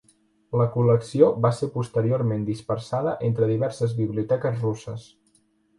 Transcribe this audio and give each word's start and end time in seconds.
La 0.61 0.65
col·lecció 0.75 1.27
va 1.47 1.51
ser 1.59 1.69
posteriorment 1.75 2.49
dispersada 2.49 3.17
entre 3.31 3.53
diverses 3.55 3.97
biblioteques 4.03 4.63
russes. 4.69 5.11